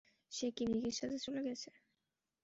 [0.31, 1.69] সে কি ভিকির সাথে চলে গেছে?